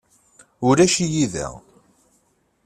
[0.67, 1.47] Ulac-iyi da.